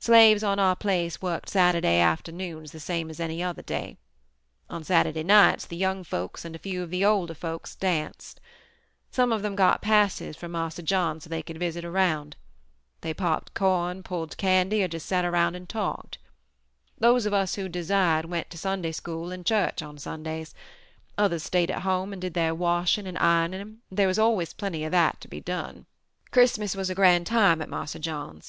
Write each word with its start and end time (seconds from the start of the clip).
Slaves 0.00 0.42
on 0.42 0.58
our 0.58 0.74
place 0.74 1.22
worked 1.22 1.48
Saturday 1.48 2.00
afternoons 2.00 2.72
the 2.72 2.80
same 2.80 3.08
as 3.08 3.20
any 3.20 3.40
other 3.40 3.62
day. 3.62 3.98
On 4.68 4.82
Saturday 4.82 5.22
nights 5.22 5.64
the 5.64 5.76
young 5.76 6.02
folks 6.02 6.44
and 6.44 6.56
a 6.56 6.58
few 6.58 6.82
of 6.82 6.90
the 6.90 7.04
older 7.04 7.34
folks 7.34 7.76
danced. 7.76 8.40
Some 9.12 9.30
of 9.30 9.42
them 9.42 9.54
got 9.54 9.80
passes 9.80 10.36
from 10.36 10.50
Marse 10.50 10.80
John 10.82 11.20
so 11.20 11.30
they 11.30 11.44
could 11.44 11.60
visit 11.60 11.84
around. 11.84 12.34
They 13.02 13.14
popped 13.14 13.54
corn, 13.54 14.02
pulled 14.02 14.36
candy, 14.36 14.82
or 14.82 14.88
just 14.88 15.06
sat 15.06 15.24
around 15.24 15.54
and 15.54 15.68
talked. 15.68 16.18
Those 16.98 17.24
of 17.24 17.32
us 17.32 17.54
who 17.54 17.68
desired 17.68 18.24
went 18.24 18.50
to 18.50 18.58
Sunday 18.58 18.90
School 18.90 19.30
and 19.30 19.46
church 19.46 19.82
on 19.82 19.98
Sundays; 19.98 20.52
others 21.16 21.44
stayed 21.44 21.70
at 21.70 21.82
home 21.82 22.12
and 22.12 22.20
did 22.20 22.34
their 22.34 22.56
washing 22.56 23.06
and 23.06 23.16
ironing, 23.18 23.60
and 23.60 23.78
there 23.88 24.08
was 24.08 24.18
always 24.18 24.52
plenty 24.52 24.82
of 24.82 24.90
that 24.90 25.20
to 25.20 25.28
be 25.28 25.40
done. 25.40 25.86
"Christmas 26.32 26.74
was 26.74 26.90
a 26.90 26.94
grand 26.96 27.28
time 27.28 27.62
at 27.62 27.68
Marse 27.68 27.92
John's. 28.00 28.48